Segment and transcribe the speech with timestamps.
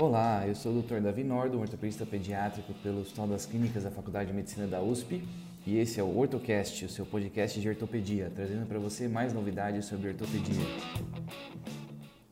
[0.00, 1.00] Olá, eu sou o Dr.
[1.00, 5.22] Davi Nordo, ortopedista pediátrico pelo Hospital das Clínicas da Faculdade de Medicina da USP,
[5.66, 9.86] e esse é o Ortocast, o seu podcast de ortopedia, trazendo para você mais novidades
[9.86, 10.66] sobre ortopedia.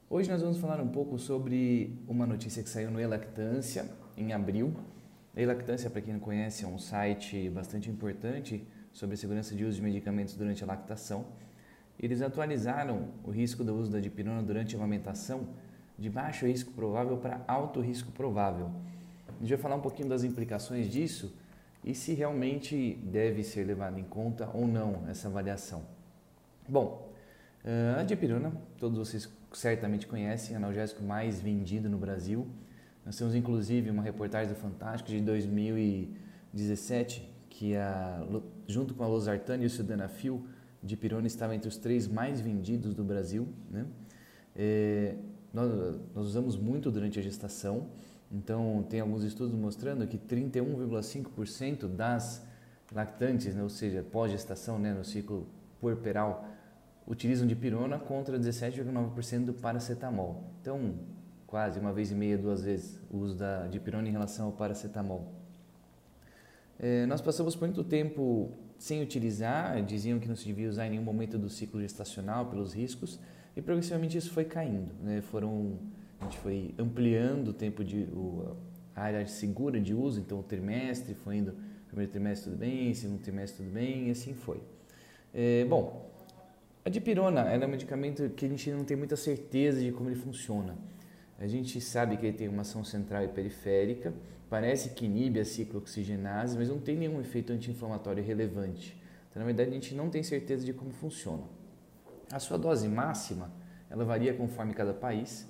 [0.08, 4.74] Hoje nós vamos falar um pouco sobre uma notícia que saiu no Elactância em abril.
[5.36, 9.76] Elactância, para quem não conhece, é um site bastante importante sobre a segurança de uso
[9.76, 11.24] de medicamentos durante a lactação.
[12.02, 15.48] Eles atualizaram o risco do uso da dipirona durante a amamentação
[15.98, 18.70] de baixo risco provável para alto risco provável.
[19.28, 21.36] A gente vai falar um pouquinho das implicações disso
[21.84, 25.82] e se realmente deve ser levado em conta ou não essa avaliação.
[26.66, 27.12] Bom,
[27.64, 32.46] eh, a dipirona, todos vocês certamente conhecem, é o analgésico mais vendido no Brasil.
[33.04, 38.24] Nós temos inclusive uma reportagem do Fantástico de 2017 que a,
[38.66, 40.46] junto com a losartana e o sildenafil,
[40.82, 43.48] dipirona estava entre os três mais vendidos do Brasil.
[43.70, 43.86] Né?
[44.56, 45.14] É,
[45.52, 47.88] nós, nós usamos muito durante a gestação,
[48.30, 52.44] então tem alguns estudos mostrando que 31,5% das
[52.92, 55.46] lactantes, né, ou seja, pós-gestação, né, no ciclo
[55.80, 56.44] puerperal,
[57.06, 60.44] utilizam dipirona contra 17,9% do paracetamol.
[60.60, 60.94] Então,
[61.46, 65.32] quase uma vez e meia, duas vezes o uso da dipirona em relação ao paracetamol.
[66.78, 71.02] É, nós passamos muito tempo sem utilizar, diziam que não se devia usar em nenhum
[71.02, 73.20] momento do ciclo gestacional pelos riscos,
[73.54, 74.90] e progressivamente isso foi caindo.
[75.02, 75.20] Né?
[75.20, 75.78] Foram,
[76.18, 78.56] a gente foi ampliando o tempo de o,
[78.96, 81.54] a área segura de uso, então o trimestre foi indo,
[81.88, 84.62] primeiro trimestre tudo bem, segundo trimestre tudo bem, e assim foi.
[85.34, 86.10] É, bom,
[86.82, 90.18] a dipirona é um medicamento que a gente não tem muita certeza de como ele
[90.18, 90.74] funciona.
[91.38, 94.14] A gente sabe que ele tem uma ação central e periférica,
[94.50, 99.00] parece que inibe a ciclooxigenase, mas não tem nenhum efeito anti-inflamatório relevante.
[99.30, 101.44] Então, na verdade, a gente não tem certeza de como funciona.
[102.32, 103.50] A sua dose máxima,
[103.88, 105.48] ela varia conforme cada país.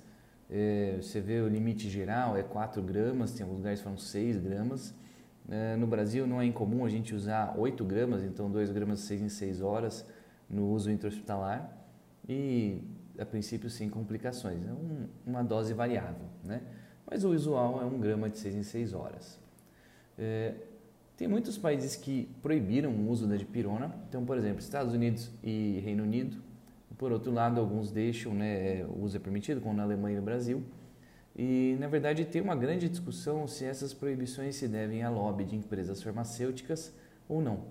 [0.49, 4.37] É, você vê o limite geral é 4 gramas, tem alguns lugares que falam 6
[4.37, 4.93] gramas.
[5.49, 9.21] É, no Brasil não é incomum a gente usar 8 gramas, então 2 gramas 6
[9.21, 10.05] em 6 horas
[10.47, 11.75] no uso intra-hospitalar
[12.29, 12.83] e
[13.17, 14.63] a princípio sem complicações.
[14.67, 16.61] É um, uma dose variável, né?
[17.11, 19.37] Mas o usual é 1 grama de 6 em 6 horas.
[20.17, 20.55] É,
[21.15, 25.79] tem muitos países que proibiram o uso da dipirona, então, por exemplo, Estados Unidos e
[25.85, 26.41] Reino Unido
[27.01, 30.23] por outro lado, alguns deixam, né, o uso é permitido, como na Alemanha e no
[30.23, 30.63] Brasil.
[31.35, 35.55] E, na verdade, tem uma grande discussão se essas proibições se devem à lobby de
[35.55, 36.93] empresas farmacêuticas
[37.27, 37.61] ou não.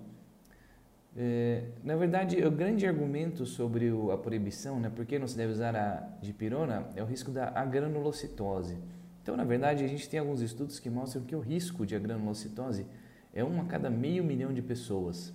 [1.17, 5.53] É, na verdade, o grande argumento sobre a proibição, né, por que não se deve
[5.53, 8.79] usar a dipirona, é o risco da agranulocitose.
[9.23, 12.87] Então, na verdade, a gente tem alguns estudos que mostram que o risco de agranulocitose
[13.33, 15.33] é um a cada meio milhão de pessoas.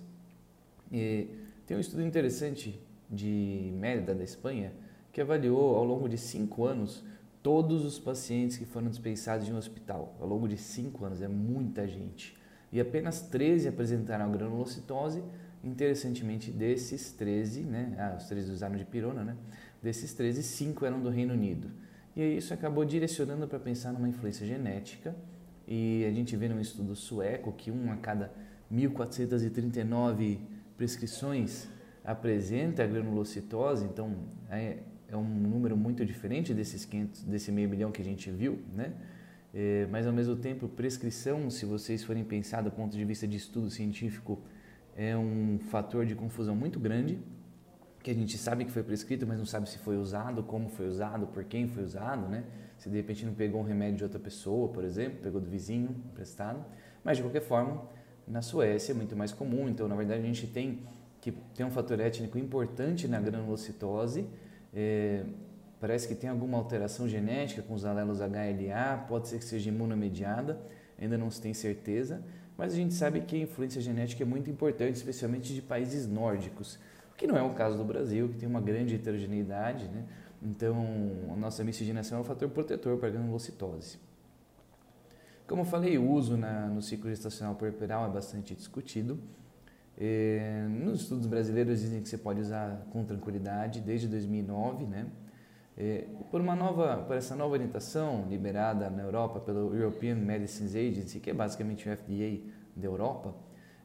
[0.90, 1.28] E
[1.66, 2.80] tem um estudo interessante
[3.10, 4.72] de Mérida, da Espanha,
[5.12, 7.02] que avaliou ao longo de cinco anos
[7.42, 10.16] todos os pacientes que foram dispensados de um hospital.
[10.20, 12.36] Ao longo de cinco anos, é muita gente.
[12.72, 15.22] E apenas 13 apresentaram granulocitose.
[15.62, 19.36] Interessantemente, desses 13, né, ah, os 13 usaram de pirona, né,
[19.82, 21.70] desses 13, 5 eram do Reino Unido.
[22.16, 25.14] E isso acabou direcionando para pensar numa influência genética.
[25.68, 28.32] E a gente vê num estudo sueco que um a cada
[28.72, 30.38] 1.439
[30.76, 31.68] prescrições
[32.04, 34.14] apresenta a granulocitose, então
[34.48, 34.78] é,
[35.08, 38.92] é, um número muito diferente desses 500, desse meio milhão que a gente viu, né?
[39.52, 43.36] É, mas ao mesmo tempo, prescrição, se vocês forem pensar do ponto de vista de
[43.36, 44.38] estudo científico,
[44.96, 47.18] é um fator de confusão muito grande,
[48.06, 50.86] que a gente sabe que foi prescrito, mas não sabe se foi usado, como foi
[50.86, 52.44] usado, por quem foi usado, né?
[52.78, 55.90] Se de repente não pegou um remédio de outra pessoa, por exemplo, pegou do vizinho
[56.12, 56.64] emprestado.
[57.02, 57.82] Mas de qualquer forma,
[58.24, 60.86] na Suécia é muito mais comum, então na verdade a gente tem
[61.20, 64.24] que tem um fator étnico importante na granulocitose.
[64.72, 65.24] É,
[65.80, 70.60] parece que tem alguma alteração genética com os alelos HLA, pode ser que seja imunomediada,
[70.96, 72.22] ainda não se tem certeza,
[72.56, 76.78] mas a gente sabe que a influência genética é muito importante, especialmente de países nórdicos,
[77.16, 80.04] que não é o caso do Brasil, que tem uma grande heterogeneidade, né?
[80.42, 80.76] Então,
[81.32, 83.98] a nossa miscigenação é um fator protetor para a granulocitose.
[85.46, 89.18] Como eu falei, o uso na, no ciclo gestacional puerperal é bastante discutido.
[89.98, 95.06] É, nos estudos brasileiros dizem que você pode usar com tranquilidade desde 2009, né?
[95.78, 101.20] É, por uma nova, por essa nova orientação liberada na Europa pelo European Medicines Agency,
[101.20, 102.40] que é basicamente o FDA
[102.74, 103.34] da Europa,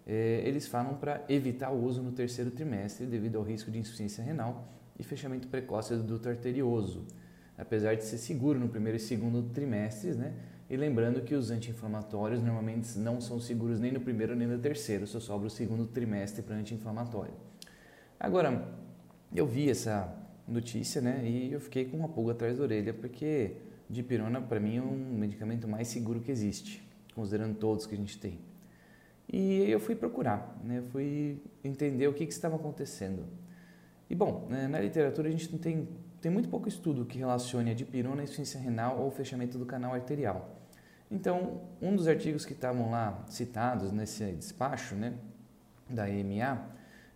[0.06, 4.24] é, eles falam para evitar o uso no terceiro trimestre devido ao risco de insuficiência
[4.24, 4.68] renal
[5.00, 7.06] e fechamento precoce do duto arterioso,
[7.57, 10.33] apesar de ser seguro no primeiro e segundo trimestres, né?
[10.69, 15.06] E lembrando que os anti-inflamatórios normalmente não são seguros nem no primeiro nem no terceiro,
[15.06, 17.33] só sobra o segundo trimestre para anti-inflamatório.
[18.19, 18.68] Agora,
[19.33, 20.13] Eu vi essa
[20.45, 23.54] notícia, né, e eu fiquei com uma pulga atrás da orelha, porque
[23.89, 28.19] dipirona para mim é um medicamento mais seguro que existe, considerando todos que a gente
[28.19, 28.39] tem.
[29.31, 33.24] E eu fui procurar, né, fui entender o que, que estava acontecendo.
[34.10, 35.88] E bom, né, na literatura a gente não tem,
[36.19, 39.94] tem muito pouco estudo que relacione a dipirona à insuficiência renal ou fechamento do canal
[39.94, 40.57] arterial.
[41.10, 45.13] Então, um dos artigos que estavam lá citados nesse despacho, né,
[45.89, 46.68] da EMA,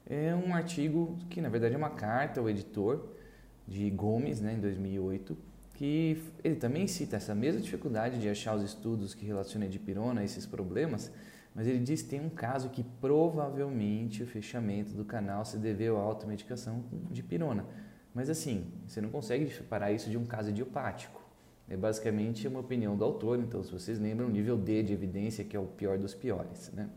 [0.06, 3.10] é um artigo que na verdade é uma carta ao editor
[3.68, 5.38] de Gomes, né, em 2008,
[5.74, 10.22] que ele também cita essa mesma dificuldade de achar os estudos que relacionam a dipirona
[10.22, 11.12] a esses problemas,
[11.56, 15.98] mas ele diz que tem um caso que provavelmente o fechamento do canal se deveu
[15.98, 17.66] à automedicação de pirona.
[18.14, 21.24] Mas assim, você não consegue separar isso de um caso idiopático.
[21.70, 25.56] É basicamente uma opinião do autor, então se vocês lembram, nível D de evidência, que
[25.56, 26.72] é o pior dos piores.
[26.74, 26.90] Né?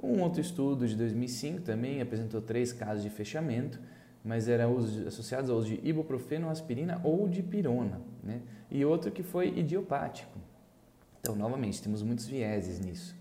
[0.00, 3.80] Um outro estudo de 2005 também apresentou três casos de fechamento,
[4.22, 4.76] mas eram
[5.06, 8.00] associados ao uso de ibuprofeno, aspirina ou de pirona.
[8.22, 8.42] Né?
[8.70, 10.38] E outro que foi idiopático.
[11.20, 13.17] Então, novamente, temos muitos vieses nisso.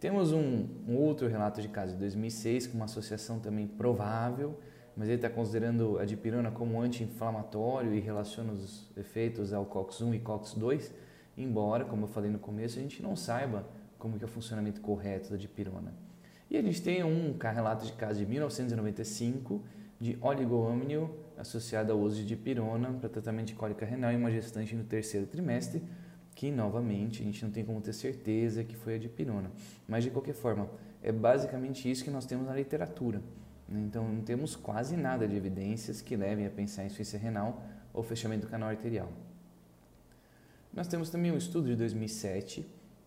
[0.00, 4.58] Temos um, um outro relato de caso de 2006 com uma associação também provável,
[4.96, 10.18] mas ele está considerando a dipirona como anti-inflamatório e relaciona os efeitos ao COX-1 e
[10.20, 10.92] COX-2,
[11.36, 13.66] embora, como eu falei no começo, a gente não saiba
[13.98, 15.92] como que é o funcionamento correto da dipirona.
[16.48, 19.62] E a gente tem um relato de caso de 1995
[20.00, 24.74] de oligoâmnio associado ao uso de dipirona para tratamento de cólica renal em uma gestante
[24.74, 25.82] no terceiro trimestre,
[26.38, 29.50] que novamente a gente não tem como ter certeza que foi a dipirona.
[29.88, 30.70] Mas de qualquer forma,
[31.02, 33.20] é basicamente isso que nós temos na literatura.
[33.68, 33.80] Né?
[33.80, 37.60] Então não temos quase nada de evidências que levem a pensar em insuficiência renal
[37.92, 39.10] ou fechamento do canal arterial.
[40.72, 42.64] Nós temos também um estudo de 2007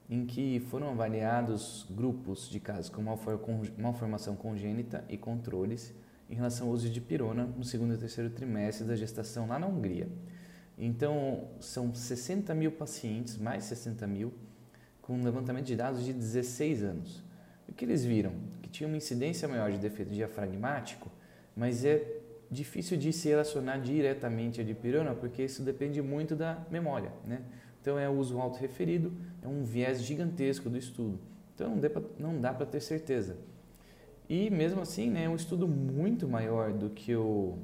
[0.09, 3.01] em que foram avaliados grupos de casos com
[3.77, 5.93] malformação congênita e controles
[6.29, 9.67] em relação ao uso de pirona no segundo e terceiro trimestre da gestação lá na
[9.67, 10.09] Hungria.
[10.83, 14.33] Então, são 60 mil pacientes, mais 60 mil,
[14.99, 17.23] com um levantamento de dados de 16 anos.
[17.69, 18.33] O que eles viram?
[18.63, 21.11] Que tinha uma incidência maior de defeito diafragmático,
[21.55, 22.03] mas é
[22.49, 27.43] difícil de se relacionar diretamente a dipirona, porque isso depende muito da memória, né?
[27.79, 29.13] Então é uso auto-referido,
[29.43, 31.19] é um viés gigantesco do estudo.
[31.53, 31.79] Então
[32.17, 33.37] não dá para ter certeza.
[34.27, 37.57] E mesmo assim, né, é um estudo muito maior do que o,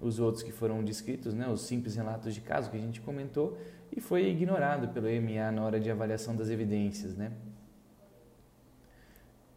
[0.00, 3.58] os outros que foram descritos, né, os simples relatos de caso que a gente comentou,
[3.90, 7.14] e foi ignorado pelo EMA na hora de avaliação das evidências.
[7.14, 7.32] Né?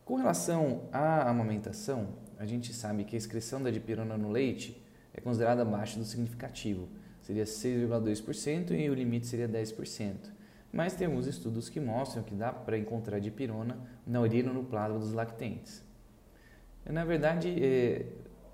[0.05, 4.81] Com relação à amamentação, a gente sabe que a excreção da dipirona no leite
[5.13, 6.87] é considerada abaixo do significativo
[7.21, 10.15] seria 6,2% e o limite seria 10%.
[10.71, 14.99] Mas tem alguns estudos que mostram que dá para encontrar dipirona na urina no plasma
[14.99, 15.83] dos lactentes.
[16.85, 18.05] Na verdade, é,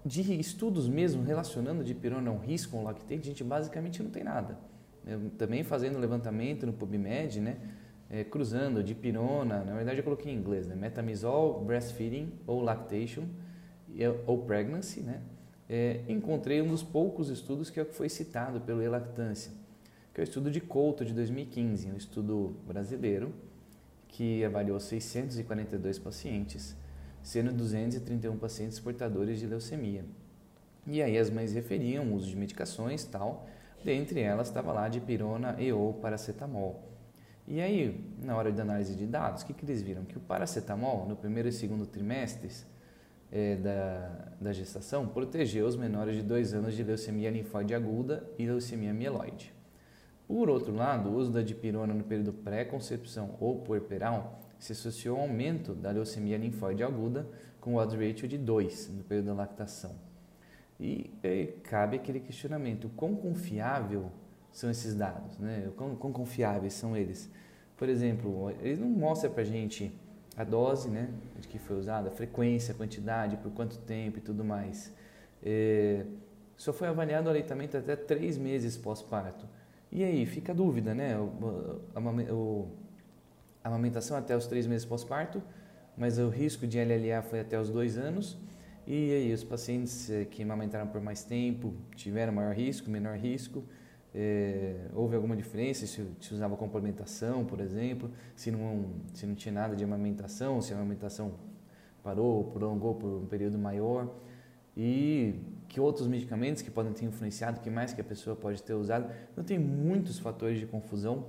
[0.05, 4.11] de estudos mesmo relacionando dipirona a um risco com o lactente, a gente basicamente não
[4.11, 4.57] tem nada.
[5.05, 7.57] Eu, também fazendo levantamento no PubMed, né,
[8.09, 13.23] é, cruzando dipirona, na verdade eu coloquei em inglês, né, metamizol, breastfeeding ou lactation
[14.27, 15.21] ou pregnancy, né,
[15.67, 19.51] é, encontrei um dos poucos estudos que é foi citado pelo E-Lactância,
[20.13, 23.33] que é o estudo de Couto de 2015, um estudo brasileiro
[24.07, 26.75] que avaliou 642 pacientes,
[27.25, 30.05] sendo 231 pacientes portadores de leucemia.
[30.85, 33.47] E aí as mães referiam o uso de medicações tal,
[33.83, 36.83] dentre elas estava lá de pirona e ou paracetamol.
[37.47, 40.05] E aí, na hora de análise de dados, o que, que eles viram?
[40.05, 42.63] Que o paracetamol, no primeiro e segundo trimestres,
[43.31, 48.45] é, da, da gestação protegeu os menores de 2 anos de leucemia linfóide aguda e
[48.45, 49.51] leucemia mieloide.
[50.27, 55.23] Por outro lado, o uso da dipirona no período pré-concepção ou puerperal se associou ao
[55.23, 57.27] aumento da leucemia linfóide aguda
[57.59, 59.95] com odds ratio de 2 no período da lactação.
[60.79, 64.11] E, e cabe aquele questionamento, quão confiável
[64.51, 65.37] são esses dados?
[65.37, 65.69] Né?
[65.75, 67.29] Quão, quão confiáveis são eles?
[67.77, 69.91] Por exemplo, eles não mostram para a gente
[70.37, 71.09] a dose né,
[71.39, 74.93] de que foi usada, a frequência, a quantidade, por quanto tempo e tudo mais.
[75.43, 76.05] É,
[76.57, 79.45] só foi avaliado o aleitamento até três meses pós-parto.
[79.91, 81.17] E aí, fica a dúvida, né?
[81.17, 82.67] O,
[83.65, 85.41] a, amamentação até os três meses pós-parto,
[85.97, 88.37] mas o risco de LLA foi até os dois anos.
[88.87, 93.63] E aí, os pacientes eh, que amamentaram por mais tempo tiveram maior risco, menor risco?
[94.15, 99.53] é, houve alguma diferença se, se, usava complementação, por exemplo, se não, se não tinha
[99.53, 101.33] nada de amamentação, se a amamentação
[102.01, 104.09] parou, prolongou por um período maior
[104.77, 105.35] e
[105.67, 109.11] que outros medicamentos que podem ter influenciado, que mais que a pessoa pode ter usado.
[109.33, 111.25] Então tem muitos fatores de confusão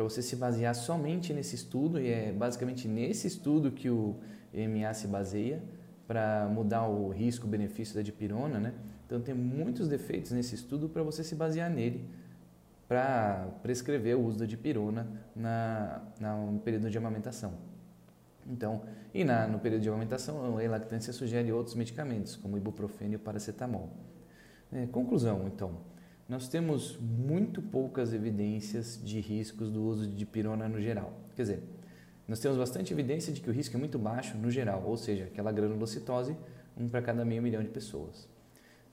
[0.00, 4.16] para você se basear somente nesse estudo e é basicamente nesse estudo que o
[4.54, 5.62] EMA se baseia
[6.08, 8.72] para mudar o risco-benefício da dipirona, né?
[9.04, 12.08] Então tem muitos defeitos nesse estudo para você se basear nele
[12.88, 17.52] para prescrever o uso da dipirona na, na, no período de amamentação.
[18.50, 23.18] Então, e na, no período de amamentação, a lactância sugere outros medicamentos, como ibuprofeno e
[23.18, 23.90] paracetamol.
[24.72, 25.76] É, conclusão, então,
[26.30, 31.12] nós temos muito poucas evidências de riscos do uso de dipirona no geral.
[31.36, 31.62] Quer dizer,
[32.26, 35.24] nós temos bastante evidência de que o risco é muito baixo no geral, ou seja,
[35.24, 36.34] aquela granulocitose,
[36.74, 38.26] um para cada meio milhão de pessoas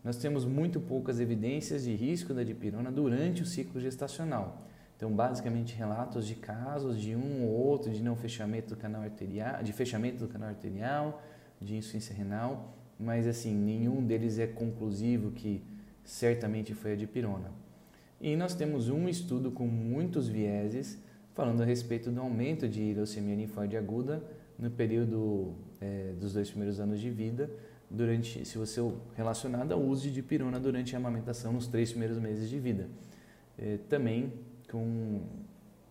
[0.07, 4.65] nós temos muito poucas evidências de risco da dipirona durante o ciclo gestacional.
[4.95, 9.61] Então, basicamente, relatos de casos de um ou outro de não fechamento do canal arterial,
[9.61, 11.21] de fechamento do canal arterial,
[11.61, 15.61] de insuficiência renal, mas assim, nenhum deles é conclusivo que
[16.07, 17.51] certamente foi a dipirona.
[18.19, 20.97] E nós temos um estudo com muitos vieses
[21.33, 24.23] falando a respeito do aumento de leucemia linfóide aguda
[24.57, 27.47] no período é, dos dois primeiros anos de vida,
[27.91, 28.81] durante, se você
[29.15, 32.87] relacionado ao uso de pirona durante a amamentação nos três primeiros meses de vida.
[33.57, 34.33] É, também
[34.71, 35.21] com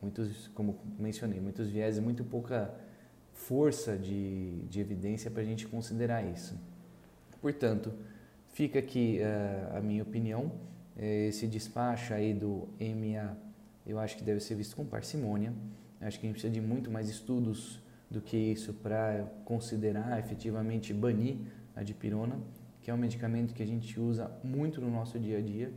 [0.02, 2.74] muitos, como mencionei, muitos viés e muito pouca
[3.32, 6.58] força de, de evidência para a gente considerar isso.
[7.40, 7.92] Portanto,
[8.56, 10.50] fica aqui uh, a minha opinião.
[10.96, 13.36] É, esse despacho aí do MA,
[13.86, 15.52] eu acho que deve ser visto com parcimônia.
[16.00, 20.94] Acho que a gente precisa de muito mais estudos do que isso para considerar efetivamente
[20.94, 21.36] banir
[21.74, 22.38] a dipirona,
[22.80, 25.70] que é um medicamento que a gente usa muito no nosso dia a dia,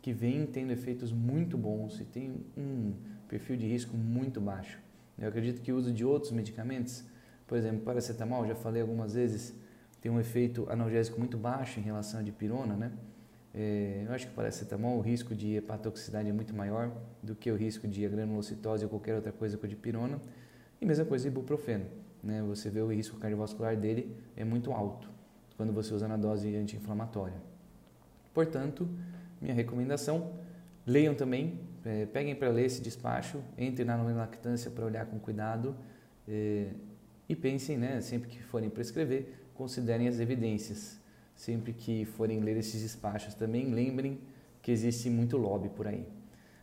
[0.00, 2.94] que vem tendo efeitos muito bons e tem um
[3.28, 4.78] perfil de risco muito baixo.
[5.18, 7.04] Eu acredito que o uso de outros medicamentos,
[7.46, 9.54] por exemplo, paracetamol, já falei algumas vezes,
[10.00, 12.92] tem um efeito analgésico muito baixo em relação à dipirona, né?
[13.54, 17.50] É, eu acho que o paracetamol, o risco de hepatotoxicidade é muito maior do que
[17.50, 20.20] o risco de granulocitose ou qualquer outra coisa com a dipirona.
[20.80, 21.86] E mesma coisa ibuprofeno,
[22.22, 22.42] né?
[22.42, 25.08] Você vê o risco cardiovascular dele é muito alto
[25.56, 27.40] quando você usa na dose anti-inflamatória.
[28.34, 28.86] Portanto,
[29.40, 30.34] minha recomendação,
[30.86, 35.74] leiam também, é, peguem para ler esse despacho, entrem na lactância para olhar com cuidado
[36.28, 36.68] é,
[37.28, 41.00] e pensem, né, sempre que forem prescrever, considerem as evidências.
[41.34, 44.18] Sempre que forem ler esses despachos também, lembrem
[44.62, 46.06] que existe muito lobby por aí.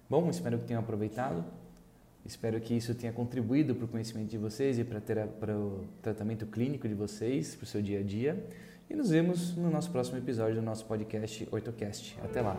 [0.10, 1.44] Bom, espero que tenham aproveitado.
[2.26, 6.88] Espero que isso tenha contribuído para o conhecimento de vocês e para, o tratamento clínico
[6.88, 8.46] de vocês, para o seu dia a dia.
[8.90, 12.18] E nos vemos no nosso próximo episódio do nosso podcast OrtoCast.
[12.24, 12.58] Até lá!